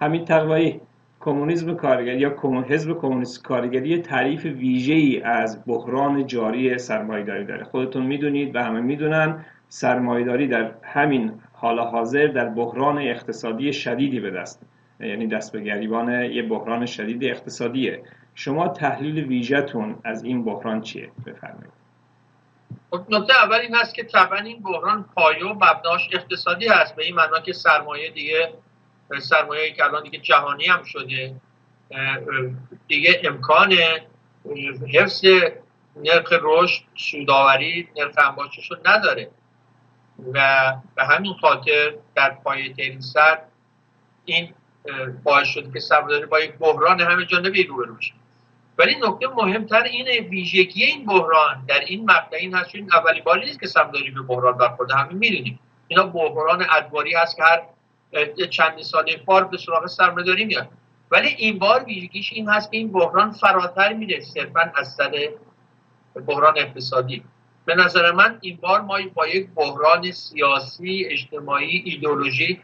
[0.00, 0.80] همین تقوایی
[1.20, 2.36] کمونیسم کارگری یا
[2.68, 7.64] حزب کمونیست کارگری تعریف ویژه ای از بحران جاری سرمایه‌داری داره.
[7.64, 14.30] خودتون می‌دونید و همه می‌دونن سرمایه‌داری در همین حال حاضر در بحران اقتصادی شدیدی به
[14.30, 14.62] دست
[15.00, 18.02] یعنی دست به گریبان یه بحران شدید اقتصادیه.
[18.34, 21.70] شما تحلیل ویژهتون از این بحران چیه؟ بفرمایید.
[22.90, 26.96] خب، نکته اول این هست که طبعا این بحران پایه و مبناش اقتصادی هست.
[26.96, 28.48] به این معنا که سرمایه دیگه
[29.18, 31.34] سرمایه که الان دیگه جهانی هم شده
[32.88, 33.76] دیگه امکان
[34.94, 35.24] حفظ
[35.96, 39.30] نرخ رشد سوداوری نرخ انباشتش رو نداره.
[40.32, 43.38] و به همین خاطر در پایه ترین سر
[44.24, 44.54] این
[45.24, 48.12] باعث شده که سرمایه‌داری با یک بحران همه جانبه روبرو بشه.
[48.78, 53.40] ولی نکته مهمتر اینه ویژگی این بحران در این مقطع این هست این اولی باری
[53.40, 55.58] نیست که سرمایه‌داری به بحران برخورده همین می‌دونیم.
[55.88, 57.62] اینا بحران ادواری هست که هر
[58.50, 60.68] چند سال بار به سراغ سرمایه‌داری میاد
[61.10, 65.28] ولی این بار ویژگیش این هست که این بحران فراتر میره صرفا از سر
[66.26, 67.24] بحران اقتصادی.
[67.64, 72.60] به نظر من این بار ما با یک بحران سیاسی اجتماعی ایدولوژی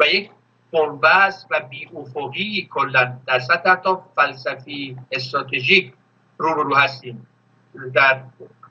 [0.00, 0.30] و یک
[0.72, 5.92] بنبست و بی افقی کلا در سطح حتی فلسفی استراتژیک
[6.38, 7.26] رو رو هستیم
[7.94, 8.22] در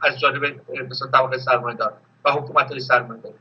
[0.02, 1.94] از جانب مثلا طبقه سرمایه دار
[2.26, 3.34] و حکومت های سرمایه دار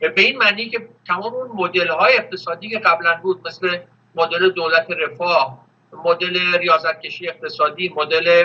[0.00, 3.78] به این معنی که تمام اون مدل های اقتصادی که قبلا بود مثل
[4.14, 5.66] مدل دولت رفاه
[6.04, 8.44] مدل ریاضتکشی اقتصادی مدل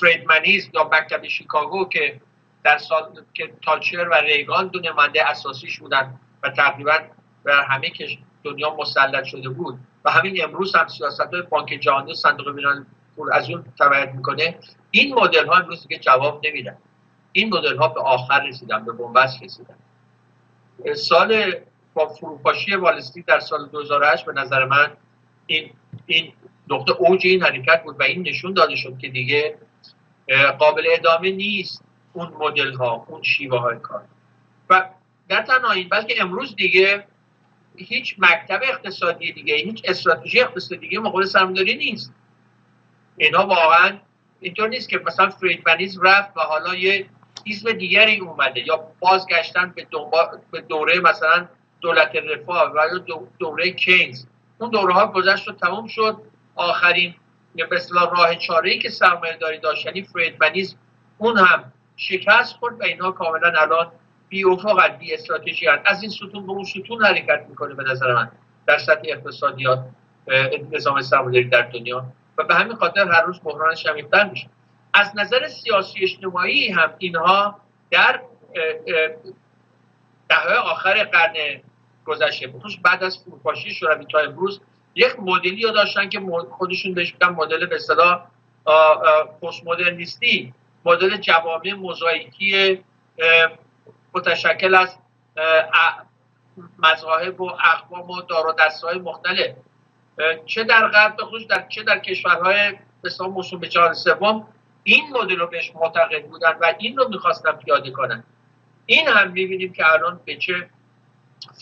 [0.00, 2.20] فریدمنیز یا مکتب شیکاگو که
[2.64, 6.98] در سال که تالچر و ریگان دو نماینده اساسیش بودن و تقریبا
[7.44, 8.08] بر همه که
[8.44, 9.78] دنیا مسلط شده بود.
[10.04, 14.58] و همین امروز هم سیاست های بانک جهانی صندوق میران پول از اون تبعیت می‌کنه.
[14.90, 16.76] این مدل ها امروز دیگه جواب نمیدن.
[17.32, 19.74] این مدل ها به آخر رسیدن به بنبست رسیدن.
[20.94, 21.54] سال
[21.94, 24.90] با فروپاشی والستی در سال 2008 به نظر من
[25.46, 25.70] این
[26.06, 26.32] این
[26.70, 29.58] نقطه اوج این حرکت بود و این نشون داده شد که دیگه
[30.58, 34.04] قابل ادامه نیست اون مدل ها اون شیوه های کار.
[34.70, 34.88] و
[35.28, 37.04] در تنها این بلکه امروز دیگه
[37.76, 42.12] هیچ مکتب اقتصادی دیگه هیچ استراتژی اقتصادی دیگه مقابل سرمایه‌داری نیست.
[43.16, 43.98] اینا واقعا
[44.40, 47.06] اینطور نیست که مثلا فریدمنیز رفت و حالا یه
[47.46, 49.86] اسم دیگری اومده یا بازگشتن به,
[50.50, 51.48] به دوره مثلا
[51.80, 52.98] دولت رفاه و
[53.38, 54.24] دوره کینز.
[54.58, 56.16] اون دوره ها گذشت و تمام شد.
[56.54, 57.14] آخرین
[57.54, 60.76] به اصطلاح راه چاره ای که سرمایه داری داشت یعنی فریدمنیز
[61.18, 63.92] اون هم شکست خورد و اینها کاملا الان
[64.28, 68.30] بی افق بی استراتژی از این ستون به اون ستون حرکت می‌کنه به نظر من.
[68.66, 69.84] در سطح اقتصادیات
[70.72, 72.04] نظام سرمایه‌داری در دنیا.
[72.38, 74.48] و به همین خاطر هر روز بحران شمیفتر میشه.
[74.98, 77.60] از نظر سیاسی اجتماعی هم اینها
[77.90, 78.20] در
[80.28, 81.60] دهه آخر قرن
[82.04, 84.60] گذشته بخصوص بعد از فروپاشی شوروی تا امروز
[84.94, 86.20] یک مدلی رو داشتن که
[86.50, 88.26] خودشون بهش مدل به اصطلاح
[89.42, 90.54] پست مدرنیستی
[90.84, 92.80] مدل جوامع موزاییکی
[94.14, 94.96] متشکل از
[96.78, 99.56] مذاهب و اقوام و دار و های مختلف
[100.46, 102.72] چه در غرب بخصوص در چه در کشورهای
[103.04, 104.48] مثلا موسوم به سوم
[104.88, 108.24] این مدل رو بهش معتقد بودن و این رو می‌خواستن پیاده کنن.
[108.86, 110.70] این هم می‌بینیم که الان به چه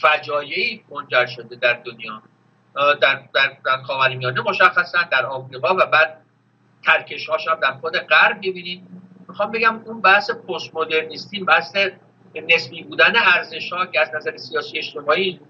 [0.02, 2.22] فجایعی منجر شده در دنیا.
[2.74, 6.22] در در در خاورمیانه مشخصا در آفریقا و بعد
[6.84, 11.76] ترکش هاش هم در خود غرب ببینیم می‌خوام بگم اون بحث پست مدرنیستی بحث
[12.34, 15.40] نسبی بودن ارزش ها که از نظر سیاسی اجتماعی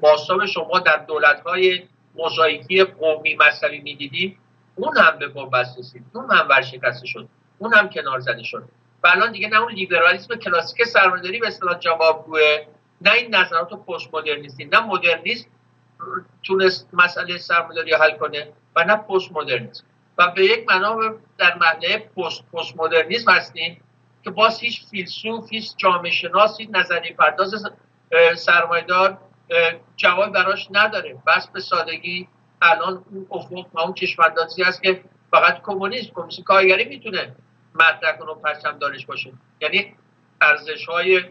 [0.00, 1.82] باستاب شما در دولت های
[2.14, 4.38] موزاییکی قومی مذهبی می‌دیدیم.
[4.76, 6.04] اون هم به بنبست رسید.
[6.12, 7.28] اون هم ورشکسته شد.
[7.58, 8.68] اون هم کنار زده شد.
[9.04, 12.66] و الان دیگه نه اون لیبرالیسم کلاسیک سرمایه‌داری به اصطلاح جوابگوه
[13.00, 15.48] نه این نظرات پست مدرنیستی نه مدرنیسم
[16.42, 19.84] تونست مسئله سرمایه‌داری حل کنه و نه پست مدرنیسم
[20.18, 23.80] و به یک معنا در معنی پست پست مدرنیسم هستیم
[24.24, 27.66] که باز هیچ فیلسوف هیچ جامعه شناس هیچ نظری پرداز
[28.36, 29.18] سرمایدار
[29.96, 31.22] جواب براش نداره.
[31.26, 32.28] بس به سادگی
[32.62, 37.34] الان اون افق و اون چشماندازی هست که فقط کمونیسم کمونیسم کارگری می‌تونه
[37.74, 39.32] مطرح کنه و پرچم دارش باشه.
[39.60, 39.96] یعنی
[40.40, 41.24] ارزش های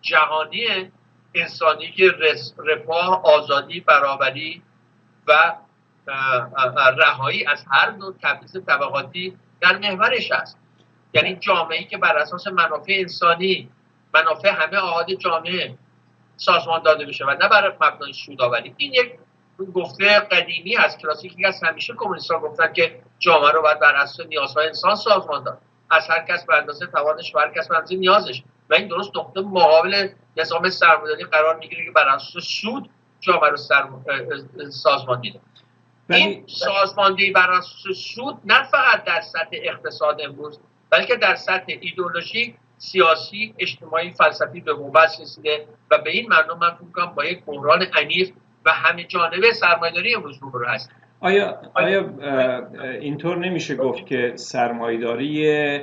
[0.00, 0.90] جهانی
[1.34, 2.12] انسانی که
[2.66, 4.62] رفاه آزادی برابری
[5.26, 5.54] و
[6.96, 10.58] رهایی از هر نوع تبعیض طبقاتی در محورش است
[11.14, 13.70] یعنی جامعه که بر اساس منافع انسانی
[14.14, 15.78] منافع همه آهاد جامعه
[16.36, 18.74] سازمان داده بشه و نه بر مبنای سودآوری.
[18.76, 19.18] این یک
[19.74, 24.66] گفته قدیمی از کلاسیکی از همیشه کمونیستان گفتن که جامعه رو باید بر اساس نیازهای
[24.66, 25.58] انسان سازمان داد.
[25.90, 28.42] از هر کس به اندازه توانش و هر کس به نیازش.
[28.70, 32.90] و این درست نقطه مقابل نظام سرمایه‌داری قرار می‌گیره که بر اساس سود
[33.20, 33.56] جامعه رو
[34.70, 35.40] سازماندهی
[36.10, 40.60] این سازماندهی بر اساس سود نه فقط در سطح اقتصاد امروز
[40.90, 46.70] بلکه در سطح ایدولوژی سیاسی اجتماعی فلسفی به موبت رسیده و به این معنی من
[46.70, 48.32] فکر با یک بحران عمیق
[48.66, 50.90] و همه جانبه سرمایه‌داری امروز روبرو هست.
[51.20, 52.08] آیا آیا
[53.00, 55.80] اینطور نمیشه گفت که سرمایه‌داری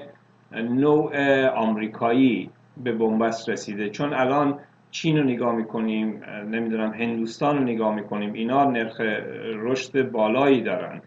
[0.51, 4.59] نوع آمریکایی به بنبست رسیده؟ چون الان
[4.91, 9.01] چین رو نگاه می‌کنیم نمی‌دونم هندوستان رو نگاه می‌کنیم اینا نرخ
[9.55, 11.01] رشد بالایی دارن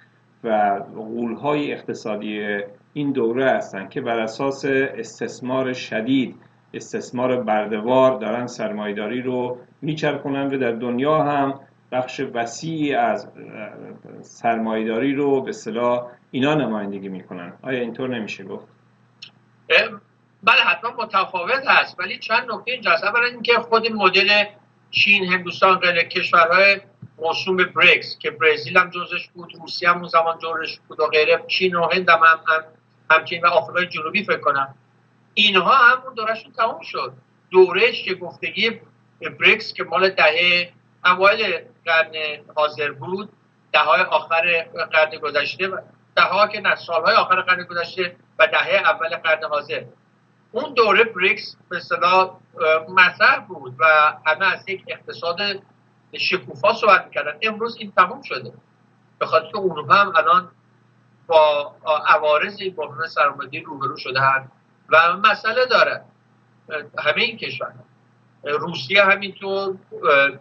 [0.44, 2.58] و غولهای اقتصادی
[2.92, 6.36] این دوره هستن که بر اساس استثمار شدید
[6.74, 11.60] استثمار بردوار دارن سرمایداری رو میچرخونن و در دنیا هم
[11.92, 13.28] بخش وسیعی از
[14.20, 17.52] سرمایداری رو به صلاح اینا نمایندگی می‌کنن.
[17.62, 18.66] آیا اینطور نمیشه گفت؟
[20.42, 23.04] بله حتما متفاوت هست ولی چند نکته اینجا هست.
[23.04, 24.44] برای اینکه خود مدل
[24.90, 26.80] چین هندوستان غیر کشورهای
[27.18, 31.06] موسوم به بریکس که برزیل هم جزش بود روسیه هم اون زمان جزش بود و
[31.06, 32.64] غیره چین و هند هم, هم
[33.10, 34.74] همچنین و آفریقای جنوبی فکر کنم.
[35.34, 37.12] اینها همون دورشون تمام شد.
[37.50, 38.80] دوره گفتگی
[39.40, 40.72] بریکس که مال دهه
[41.04, 42.12] اوایل قرن
[42.56, 43.32] حاضر بود
[43.72, 45.70] دههای آخر قرن گذشته
[46.16, 49.84] دهها که نه سالهای آخر قرن گذشته و دهه اول قرن حاضر.
[50.52, 52.36] اون دوره بریکس به اصطلاح
[52.88, 53.84] مطرح بود و
[54.26, 55.38] همه از یک اقتصاد
[56.16, 57.38] شکوفا صحبت می‌کردن.
[57.42, 58.52] امروز این تموم شده.
[59.18, 60.50] به خاطر که اروپا هم الان
[61.26, 61.74] با
[62.06, 64.50] عوارض این بحران سرمایه‌داری روبرو شدن
[64.92, 66.04] و مسئله داره.
[66.98, 67.72] همه این کشور.
[68.44, 69.76] روسیه همینطور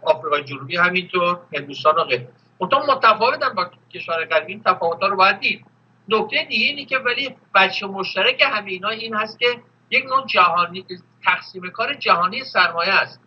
[0.02, 2.28] آفریقای جنوبی همینطور هندوستان و غیره.
[2.58, 5.66] اونطور متفاوتن با کشور غربی این تفاوت‌ها رو باید دید.
[6.08, 10.86] نکته دیگه اینه که ولی بچه مشترک همه اینا این هست که یک نوع جهانی
[11.24, 13.20] تقسیم کار جهانی سرمایه است.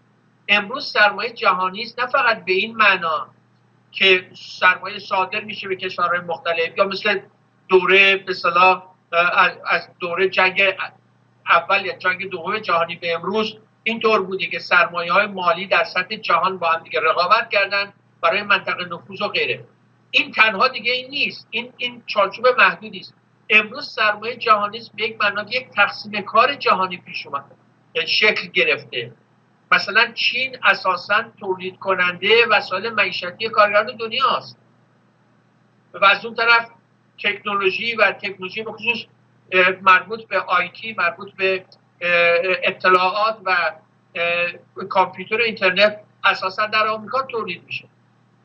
[0.48, 3.28] امروز سرمایه جهانی است نه فقط به این معنا
[3.92, 4.30] که
[4.60, 7.20] سرمایه صادر میشه به کشورهای مختلف یا مثل
[7.68, 8.34] دوره به
[9.68, 10.62] از دوره جنگ
[11.50, 16.16] اول یا جنگ دوم جهانی به امروز اینطور بوده که سرمایه های مالی در سطح
[16.16, 19.66] جهان با هم دیگه رقابت کردن برای منطقه نفوذ و غیره.
[20.12, 21.48] این تنها دیگه این نیست.
[21.52, 23.14] این این چارچوب محدودی است.
[23.50, 27.56] امروز سرمایه جهانی به یک معنا یک تقسیم کار جهانی پیش اومده.
[27.96, 29.12] یعنی شکل گرفته.
[29.72, 34.58] مثلا چین اساسا تولید کننده وسایل معیشتی کارگران دنیاست
[35.94, 36.70] و از اون طرف
[37.24, 39.06] تکنولوژی و تکنولوژی به خصوص
[39.82, 41.66] مربوط به آیتی مربوط به
[42.64, 43.72] اطلاعات و
[44.90, 47.88] کامپیوتر اینترنت اساسا در آمریکا تولید میشه.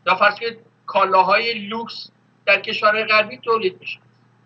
[0.07, 2.11] یا فرض که کالاهای لوکس
[2.47, 3.99] در کشورهای غربی تولید میشه.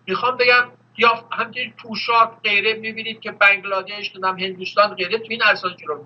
[0.07, 5.71] می‌خوام بگم یا همچنین پوشاک غیره می‌بینید که بنگلادش دونم هندوستان غیره تو این اساس
[5.75, 6.03] جلو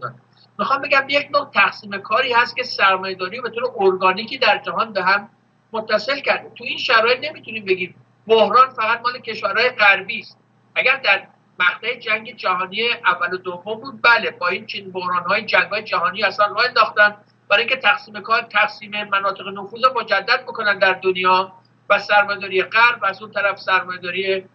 [0.59, 5.03] می‌خوام بگم یک نوع تقسیم کاری هست که سرمایه‌داری به طور ارگانیکی در جهان به
[5.03, 5.29] هم
[5.71, 6.49] متصل کرده.
[6.49, 7.95] تو این شرایط نمی‌تونیم بگیم
[8.29, 10.37] بحران فقط مال کشورهای غربی است.
[10.75, 11.27] اگر در
[11.59, 15.83] مقطع جنگ جهانی اول و دوم بود بله با این چین بحران های جنگ های
[15.83, 17.15] جهانی اصلا راه انداختن.
[17.49, 21.53] برای اینکه تقسیم کار تقسیم مناطق نفوذ مجدد بکنن در دنیا
[21.89, 24.45] و سرمایه‌داری غرب و از اون طرف سرمایه‌داری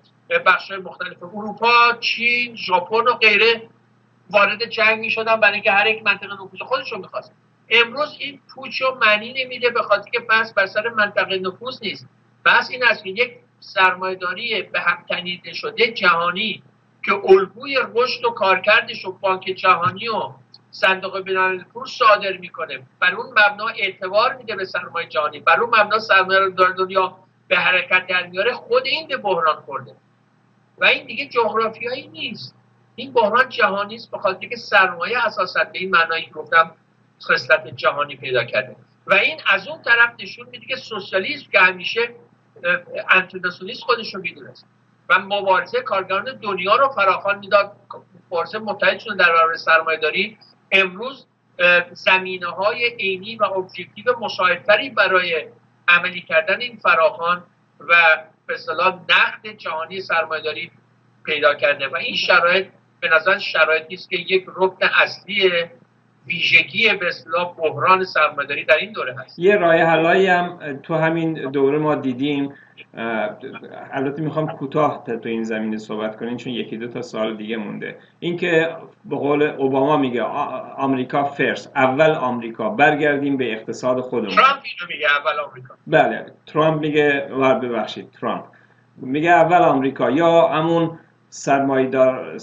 [0.47, 3.69] بخش مختلف اروپا چین ژاپن و غیره
[4.31, 7.33] وارد جنگ می شدن برای اینکه هر یک منطقه نفوذ خودشون می‌خواست.
[7.71, 12.09] امروز این پوچ و معنی نمیده به خاطر که بس بر سر منطقه نفوذ نیست.
[12.45, 16.63] بس این است که یک سرمایهداری به هم تنیده شده جهانی
[17.05, 20.31] که الگوی رشد و کارکردش و بانک جهانی و
[20.71, 22.87] صندوق بینالمللی پول صادر می‌کنه.
[23.01, 25.41] بر اون مبنا اعتبار میده به سرمایه جهانی.
[25.41, 27.17] بر اون مبنا سرمایه در دنیا
[27.49, 29.95] به حرکت در میاره خود این به بحران خورده.
[30.79, 32.55] و این دیگه جغرافیایی نیست.
[32.95, 36.71] این بحران جهانی است بخاطر که سرمایه اساسا به این معنایی گفتم
[37.23, 38.77] خصلت جهانی پیدا کرده.
[39.07, 42.15] و این از اون طرف نشون میده که سوسیالیسم که همیشه
[43.11, 44.67] انترناسیونالیسم خودش رو می‌دونست.
[45.09, 47.73] و مبارزه کارگران دنیا رو فراخوان می‌داد.
[48.27, 50.39] مبارزه متحد شده در برابر سرمایه داری.
[50.73, 51.27] امروز
[51.93, 55.47] زمینه های عینی و ابجکتیو مساعدتری برای
[55.89, 57.45] عملی کردن این فراخان
[57.81, 57.95] و
[58.47, 60.71] به اصطلاح نقد جهانی سرمایهداری
[61.25, 61.89] پیدا کرده.
[61.89, 62.67] و این شرایط
[63.01, 65.51] به نظر شرایطی است که یک رکن اصلی
[66.27, 69.39] ویژگی به اصطلاح بحران سرمایه‌داری در این دوره هست.
[69.39, 72.53] یه راه حلایی هم تو همین دوره ما دیدیم.
[73.93, 77.97] البته می‌خوام کوتاه تو این زمینه صحبت کنیم چون یکی دو تا سال دیگه مونده.
[78.21, 80.23] اینکه به قول اوباما میگه
[80.77, 82.69] آمریکا فرست اول آمریکا.
[82.69, 84.35] برگردیم به اقتصاد خودمون.
[84.35, 85.75] ترامپ اینو میگه اول آمریکا.
[85.87, 87.29] بله ترامپ میگه
[87.63, 88.45] ببخشید ترامپ.
[88.97, 90.11] میگه اول آمریکا.
[90.11, 90.99] یا همون
[91.37, 92.39] سرمایدار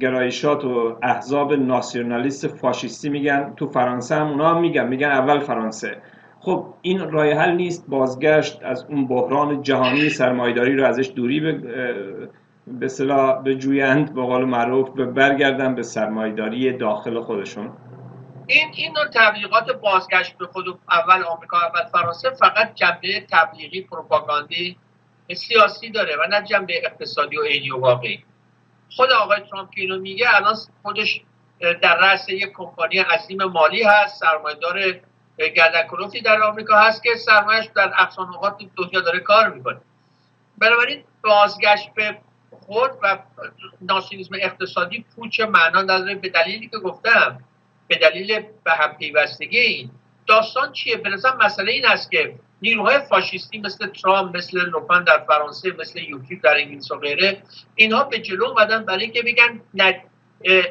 [0.00, 3.52] گرایشات و احزاب ناسیونالیست فاشیستی میگن.
[3.56, 4.88] تو فرانسه هم اونا میگن.
[4.88, 5.96] میگن اول فرانسه.
[6.40, 7.86] خب این راه حل نیست.
[7.88, 11.52] بازگشت از اون بحران جهانی سرمایداری رو ازش دوری به
[12.66, 17.70] به صلاح به جویند به قول معروف به برگردن به سرمایداری داخل خودشون.
[18.46, 24.76] این این نوع تبلیغات بازگشت به خود اول آمریکا اول فرانسه فقط جنبه تبلیغی پروپاگاندی
[25.34, 28.24] سیاسی داره و نه جنبه اقتصادی و عینی و واقعی.
[28.96, 31.20] خود آقای ترامپ که اینو میگه الان خودش
[31.60, 35.00] در رأس یک کمپانی عظیم مالی هست سرمایه‌دار
[35.56, 39.80] گردنکلفتی در آمریکا هست که سرمایهش در اقصا نقاط دنیا داره کار می‌کنه.
[40.58, 42.18] بنابراین بازگشت به
[42.50, 43.18] خود و
[43.80, 47.44] ناسیونیسم اقتصادی پوچ معنا نداره به دلیلی که گفتم.
[47.88, 49.90] به دلیل به هم پیوستگی این.
[50.26, 55.72] داستان چیه؟ به مسئله این است که نیروهای فاشیستی مثل ترامپ مثل لوپن در فرانسه
[55.78, 57.42] مثل یوکیپ در انگلیس و غیره
[57.74, 59.60] اینها به جلو اومدن برای اینکه بگن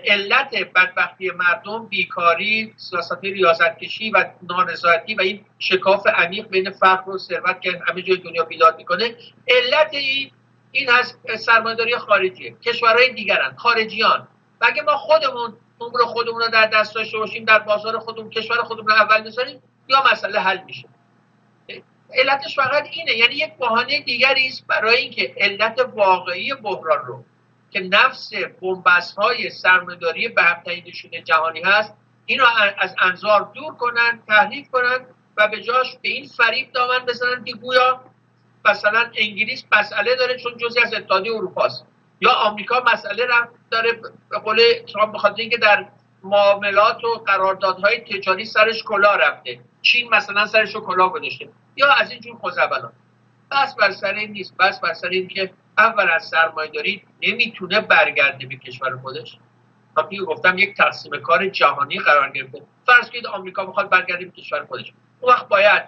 [0.06, 7.18] علت بدبختی مردم بیکاری سیاست ریاضتکشی و نارضایتی و این شکاف عمیق بین فقر و
[7.18, 9.16] ثروت که همه جای دنیا بیداد می‌کنه
[9.48, 10.32] علت این
[10.72, 14.28] این هست سرمایه‌داری خارجیه کشورهای دیگرن خارجیان.
[14.62, 18.58] و اگه ما خودمون امور خودمون رو در دست داشته باشیم در بازار خودمون کشور
[18.58, 20.88] خودمون رو اول بذاریم یا مسئله حل میشه؟
[22.14, 23.12] علتش فقط اینه.
[23.12, 27.24] یعنی یک بهانه دیگری است برای اینکه علت واقعی بحران رو
[27.72, 30.64] که نفس بنبست های سرمایه‌داری به هم
[31.26, 31.94] جهانی هست
[32.26, 32.44] اینو
[32.78, 35.06] از انظار دور کنن تحریف کنن
[35.38, 38.02] و به جاش به این فریب دامن بزنن که گویا
[38.66, 41.70] مثلا انگلیس مسئله داره چون جزی از اتحادیه اروپا
[42.22, 44.60] یا آمریکا مسئله را داره به قول
[44.94, 45.86] ترامپ بخاطر اینکه در
[46.28, 49.60] معاملات و قراردادهای تجاری سرش کلا رفته.
[49.82, 51.50] چین مثلا سرش رو کلا گذاشته.
[51.76, 52.94] یا از این جور خوزبلان
[53.52, 54.58] بس بر سر این نیست.
[54.58, 59.38] بس بر سر این که اول از سرمایه داری نمی‌تونه برگرده به کشور خودش.
[59.98, 62.62] همین گفتم یک تقسیم کار جهانی قرار گرفته.
[62.86, 64.94] فرض کنید آمریکا می‌خواد برگرده به کشور خودش.
[65.20, 65.84] اون وقت باید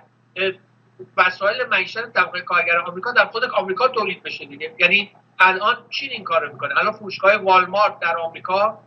[1.17, 4.74] وسایل معیشت طبقه کارگر آمریکا در خود آمریکا تولید بشه دیگه.
[4.79, 6.77] یعنی الان چین این کارو می‌کنه.
[6.77, 8.79] الان فروشگاه والمارت در آمریکا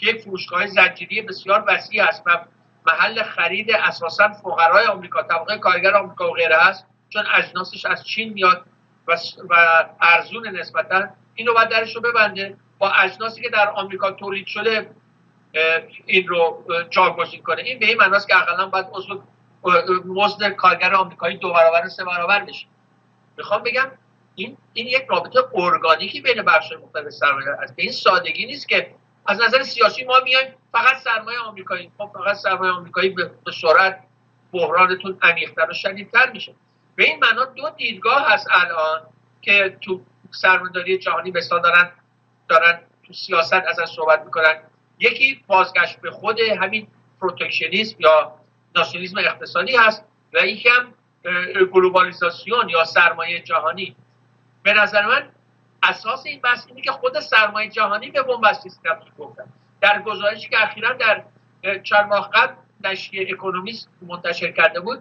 [0.00, 2.44] که یک فروشگاه زنجیری بسیار وسیع است و
[2.86, 8.32] محل خرید اساسا فقرای آمریکا طبقه کارگر آمریکا و غیره است چون اجناسش از چین
[8.32, 8.64] میاد
[9.08, 9.16] و,
[9.50, 12.56] و ارزون نسبتا اینو باید درش رو ببنده.
[12.78, 14.90] با اجناسی که در آمریکا تولید شده
[16.06, 17.62] این رو جاگزین کنه.
[17.62, 18.86] این به این معناست که اقلا باید
[20.06, 22.66] مزد کارگر آمریکایی دو برابر سه برابر بشه.
[23.36, 23.90] می‌خوام بگم
[24.34, 27.76] این این یک رابطه ارگانیکی بین بخش مختلف سرمایه است.
[27.76, 28.94] به این سادگی نیست که
[29.26, 31.92] از نظر سیاسی ما میایم فقط سرمایه آمریکایی.
[31.98, 34.00] خب فقط سرمایه آمریکایی به سرعت
[34.52, 36.54] بحرانتون عمیق‌تر و شدیدتر میشه.
[36.96, 39.02] به این معنا دو دیدگاه هست الان
[39.42, 40.00] که تو
[40.30, 41.90] سرمایه‌داری جهانی به دارن
[42.48, 44.60] دارن تو سیاست ازش صحبت می‌کنن.
[44.98, 46.88] یکی بازگشت به خود همین
[47.20, 48.34] پروتکشنیسم یا
[48.76, 50.94] ناسیونالیسم اقتصادی هست و یکی هم
[51.72, 53.96] گلوبالیزاسیون یا سرمایه جهانی.
[54.62, 55.28] به نظر من
[55.82, 59.44] اساس این بحث اینه که خود سرمایه جهانی به بنبستی تبدیل گفتن
[59.80, 61.24] در گزارشی که اخیرا در
[61.82, 65.00] چند ماه قبل نشریه اکونومیست منتشر کرده بود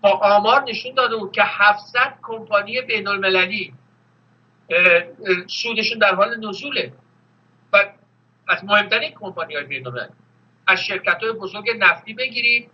[0.00, 3.74] با آمار نشون داده بود که 700 کمپانی بین المللی
[5.46, 6.92] سودشون در حال نزوله.
[7.72, 7.84] و
[8.48, 10.12] از مهمترین کمپانی های بین المللی
[10.66, 12.70] از شرکت های بزرگ نفتی بگیرید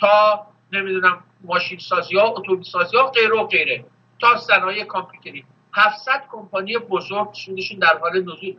[0.00, 3.84] تا نمی‌دونم ماشین سازی ها اتومبیل سازی ها غیره و غیره.
[4.20, 5.44] تا صنایع کامپیوتری.
[5.72, 8.56] 700 کمپانی بزرگ سودشون در حال نزول.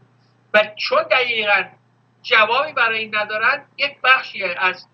[0.54, 1.64] و چون دقیقا
[2.22, 4.88] جوابی برای این ندارن یک بخشی از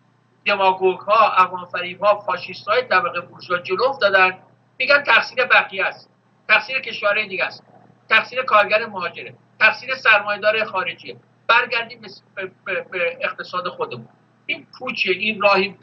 [0.45, 4.37] دماغوک ها عوام فریب ها فاشیست های طبقه بورژوا جلو افتادن.
[4.79, 6.09] میگن تقصیر بقیه است.
[6.47, 7.63] تقصیر کشورهای دیگه است.
[8.09, 9.33] تقصیر کارگر مهاجره.
[9.59, 11.15] تقصیر سرمایهدار خارجیه.
[11.47, 12.01] برگردیم
[12.65, 14.07] به اقتصاد خودمون.
[14.45, 15.75] این پوچه این راهی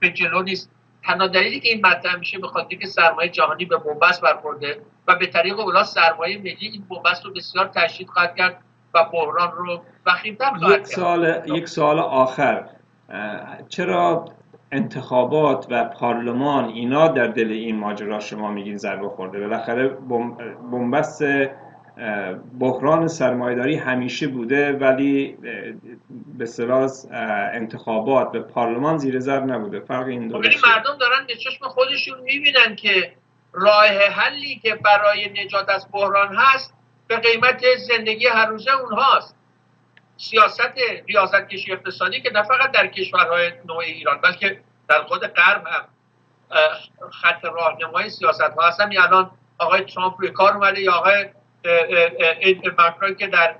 [0.00, 0.70] به جلو نیست.
[1.02, 5.14] تنها دلیلی که این مطرح میشه به خاطر که سرمایه جهانی به بنبست برخورده و
[5.14, 8.58] به طریق اولا سرمایه ملی این بنبست رو بسیار تشدید خواهد کرد
[8.94, 12.68] و بحران رو وخیمتر خواهد یک سال یک سال آخر.
[13.68, 14.24] چرا
[14.72, 19.88] انتخابات و پارلمان اینا در دل این ماجرا شما میگین ضربه خورده؟ بالاخره
[20.72, 21.24] بنبست
[22.60, 25.36] بحران سرمایداری همیشه بوده ولی
[26.38, 27.08] به سراز
[27.52, 29.80] انتخابات به پارلمان زیر زر نبوده.
[29.80, 33.12] فرق این دو خب، مردم دارن به چشم خودشون می‌بینن که
[33.56, 36.74] راه حلی که برای نجات از بحران هست
[37.06, 39.36] به قیمت زندگی هر روزه اونهاست.
[40.16, 40.74] سیاست
[41.06, 45.84] ریاضت کشی اقتصادی که نه فقط در کشورهای نوع ایران بلکه در خود غرب هم
[47.10, 51.24] خط راهنمای سیاست ها هستن الان آقای ترامپ روی کار اومده یا آقای
[52.78, 53.56] مکرون که در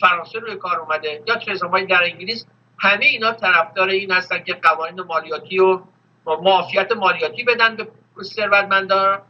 [0.00, 2.46] فرانسه روی کار اومده یا ترزا در انگلیس
[2.78, 5.80] همه اینا طرفدار این هستن که قوانین مالیاتی و
[6.26, 7.88] معافیت مالیاتی بدن به
[8.22, 9.22] ثروتمندان.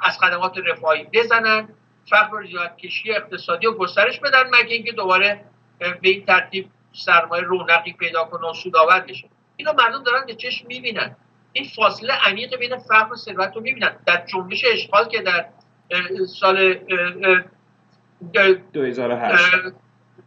[0.00, 1.68] از خدمات رفاهی بزنن
[2.10, 5.44] فقر و کشی اقتصادی و گسترش بدن مگه اینکه دوباره
[5.78, 9.28] به این ترتیب سرمایه رونقی پیدا کنه و سودآور بشه.
[9.56, 11.16] اینو مردم دارن به چشم می‌بینن.
[11.52, 13.96] این فاصله عمیق بین فقر و ثروت رو می‌بینن.
[14.06, 15.46] در جنبش اشغال که در
[16.26, 16.74] سال
[18.72, 19.74] 2008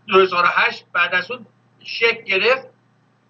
[0.07, 1.45] 2008 بعد از اون
[1.83, 2.67] شکل گرفت.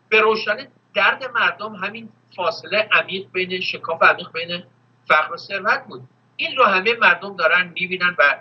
[0.10, 4.64] به روشنی درد مردم همین فاصله عمیق بین شکاف عمیق بین
[5.08, 6.02] فقر و ثروت بود.
[6.36, 8.36] این رو همه مردم دارن می‌بینن و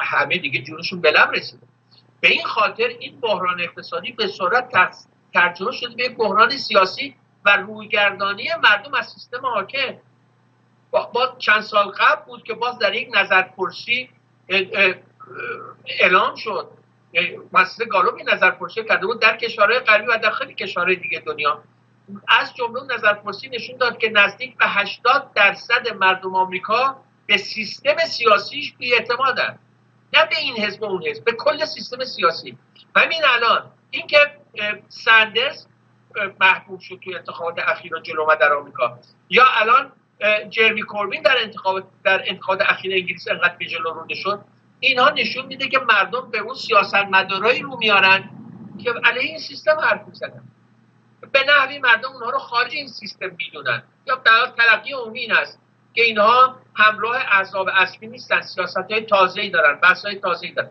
[0.00, 1.66] همه دیگه جونشون به لب رسیده.
[2.20, 4.94] به این خاطر این بحران اقتصادی به صورت
[5.34, 7.14] ترجمه شده به بحران سیاسی
[7.44, 9.94] و رویگردانی مردم از سیستم حاکم.
[10.90, 14.10] با چند سال قبل بود که باز در یک نظرپرسی
[15.86, 16.68] اعلام شد.
[17.52, 21.62] مسئله گالوب نظرپرسی کرده بود در کشورهای غربی و در خیلی کشورهای دیگه دنیا.
[22.28, 28.72] از جمله نظرپرسی نشون داد که نزدیک به 80 درصد مردم آمریکا به سیستم سیاسیش
[28.72, 29.58] بیاعتمادن.
[30.12, 32.58] نه به این حزب و اون حزب به کل سیستم سیاسی.
[32.96, 34.18] همین الان اینکه
[34.88, 35.66] سندرز
[36.40, 38.98] محبوب شد توی انتخابات اخیر جلو در آمریکا.
[39.30, 39.92] یا الان
[40.50, 44.44] جرمی کوربین در انتخابات در انتخابات اخیر انگلیس انقدر به جلو رونده شد.
[44.80, 48.30] اینها نشون میده که مردم به اون سیاستمدارایی رو میارن
[48.84, 50.42] که علیه این سیستم حرف می‌زنن.
[51.32, 53.82] به نحوی مردم اونها رو خارج این سیستم می‌دونن.
[54.06, 55.60] یا در تلقی عمومی این است
[55.94, 60.52] که اینها همراه احزاب اصلی نیستن سیاست های تازه ای دارن بحث های تازه ای
[60.52, 60.70] دارن.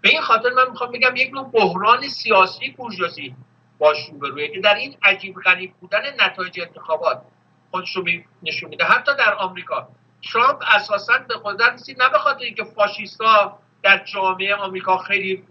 [0.00, 3.34] به این خاطر من می‌خوام بگم یک نوع بحران سیاسی بورژوازی
[3.78, 7.22] باش روبرویه که در این عجیب غریب بودن نتایج انتخابات
[7.70, 8.04] خودش رو
[8.42, 8.84] نشون میده.
[8.84, 9.88] حتی در آمریکا
[10.32, 15.44] ترامپ اساسا به قدرت رسید نه به اینکه فاشیستا در جامعه آمریکا خیلی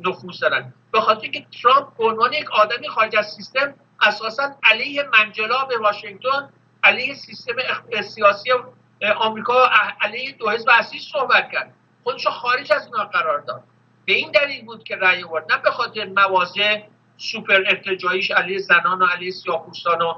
[0.00, 5.08] نفوذ دارن به خاطر اینکه ترامپ به عنوان یک آدمی خارج از سیستم اساسا علیه
[5.12, 6.48] منجلاب واشنگتن
[6.82, 7.54] علیه سیستم
[8.02, 8.50] سیاسی
[9.16, 9.70] آمریکا
[10.00, 11.74] علیه دو حزب اصلی صحبت کرد.
[12.02, 13.62] خودش خارج از اینا قرار داد.
[14.04, 15.52] به این دلیل بود که رأی آورد.
[15.52, 16.82] نه به خاطر مواضع
[17.16, 20.14] سوپر ارتجاعیش علیه زنان و علیه سیاه‌پوستان و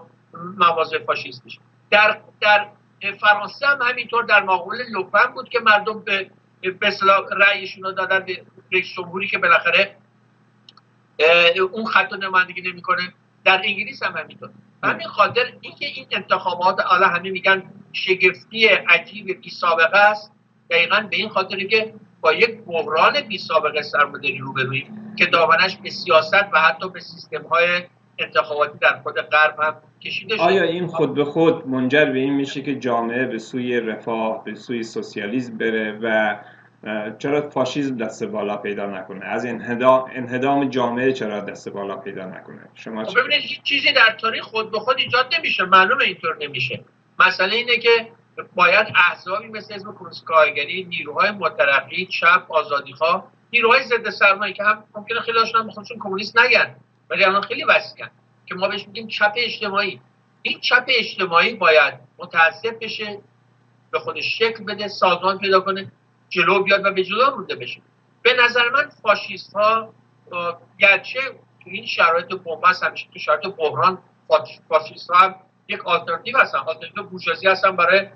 [0.56, 1.58] مواضع فاشیستیش.
[1.90, 2.68] در در
[3.20, 6.30] فرانسه هم همینطور در مقابل لوپن بود که مردم به
[6.62, 6.92] به
[7.32, 9.96] رأیشون رو دادن به رئیس جمهوری که بالاخره
[11.72, 13.14] اون خط نمایندگی نمی‌کنه.
[13.44, 14.50] در انگلیس هم همینطور.
[14.82, 17.62] همین خاطر اینکه این انتخابات حالا همه میگن
[17.92, 20.32] شگفتی عجیب بی سابقه است
[20.70, 25.90] دقیقا به این خاطر که با یک بحران بی سابقه سرمایه‌داری روبرویم که دامنش به
[25.90, 27.82] سیاست و حتی به سیستم های
[28.18, 30.44] انتخاباتی در خود غرب هم کشیده شده.
[30.44, 34.54] آیا این خود به خود منجر به این میشه که جامعه به سوی رفاه به
[34.54, 36.36] سوی سوسیالیسم بره و
[37.18, 43.04] چرا فاشیسم دست بالا پیدا نکنه؟ از انهدام جامعه چرا دست بالا پیدا نکنه؟ شما
[43.04, 45.64] خب ببینید هیچ چیزی در تاریخ خود به خود ایجاد نمیشه.
[45.64, 46.84] معلومه اینطور نمیشه.
[47.18, 48.12] مسئله اینه که
[48.54, 49.88] باید احزابی مثل حزب
[50.24, 56.38] کارگری نیروهای مترقی چپ آزادیخواه نیروهای ضد سرمایه که هم ممکنه خیلی هم خودشون کمونیست
[56.38, 56.76] نگن
[57.10, 58.10] ولی الان خیلی وسیعن.
[58.46, 60.00] که ما بهش میگیم چپ اجتماعی.
[60.42, 63.18] این چپ اجتماعی باید متاسف بشه
[63.90, 65.92] به خودش شکل بده سازمان پیدا کنه.
[66.30, 67.80] جلو بیاد و به جلو بشه.
[68.22, 69.94] به نظر من فاشیست ها
[70.78, 71.20] گرچه
[71.64, 73.98] تو این شرایط بنبست همیشه تو شرایط بحران
[74.68, 75.34] فاشیست ها هم
[75.68, 76.58] یک آلترناتیو هستن.
[76.58, 78.08] آلترناتیو بورژوازی هستن برای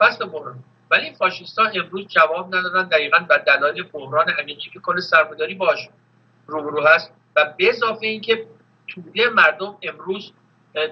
[0.00, 0.64] فصل بحران.
[0.90, 5.88] ولی فاشیست ها امروز جواب ندادن دقیقا و دلایل بحران عمیقی که کل سرمایه‌داری باش
[6.46, 7.12] روبرو هست.
[7.36, 8.46] و به اضافه اینکه
[8.88, 10.32] توده مردم امروز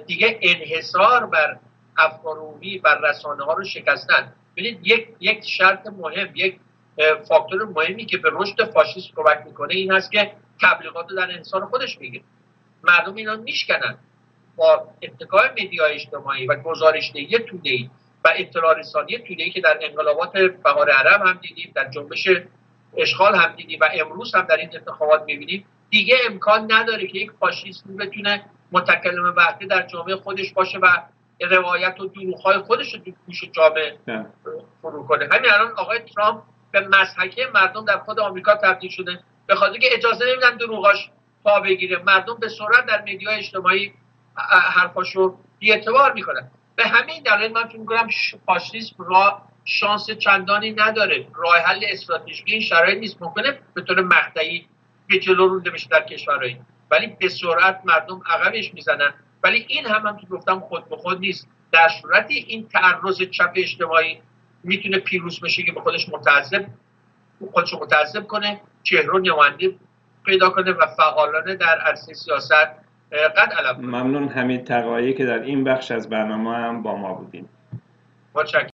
[0.06, 1.58] دیگه انحصار بر
[1.98, 2.38] افکار
[2.84, 4.32] بر رسانه ها رو شکستن.
[4.56, 6.60] ببینید یک یک شرط مهم یک
[7.28, 11.98] فاکتور مهمی که به رشد فاشیسم کمک می‌کنه این هست که تبلیغات در انسان خودش
[11.98, 12.20] میگه
[12.82, 13.98] مردم اینا میشکنن.
[14.56, 17.90] با اتکای مدیای اجتماعی و گزارشدهی توده‌ای
[18.24, 22.28] و اطلاع رسانی توده‌ای که در انقلابات بهار عرب هم دیدیم در جنبش
[22.96, 27.30] اشغال هم دیدیم و امروز هم در این انتخابات می‌بینیم دیگه امکان نداره که یک
[27.30, 30.86] فاشیسم بتونه متکلم وحده در جامعه خودش باشه و
[31.40, 33.99] روایت و دروغ‌های خودش رو گوش جامعه
[34.83, 35.29] فرو کنه.
[35.33, 36.42] همین الان آقای ترامپ
[36.73, 39.20] به مسحکه مردم در خود آمریکا تبدیل شده.
[39.47, 41.11] به خاطر که اجازه نمیدن دروغاش
[41.44, 42.03] پا بگیره.
[42.03, 43.92] مردم به سرعت در مدیای اجتماعی
[44.73, 46.51] حرفاشو بیاعتبار می‌کنن.
[46.77, 48.09] به همین دلیل من فکر می‌کنم
[48.47, 51.27] فاشیسم را شانس چندانی نداره.
[51.35, 53.23] راه حل استراتژیکی این شرایط نیست.
[53.23, 54.66] ممکنه به طور مقطعی
[55.09, 56.61] به جلو رونده بشه در کشورهایی.
[56.90, 59.14] ولی به سرعت مردم عقبش می‌زنن.
[59.44, 61.48] ولی این هم هم که گفتم خود به خود نیست.
[61.72, 64.20] در صورتی این تعرض چپ اجتماعی
[64.64, 66.66] می‌تونه پیروز بشه که به خودش متعذب
[67.52, 69.74] خودشو متعذب کنه چهره نماینده
[70.24, 72.52] پیدا کنه و فعالانه در عرصه سیاست
[73.12, 77.48] قد علم ممنون حمید تقایی که در این بخش از برنامه هم با ما بودیم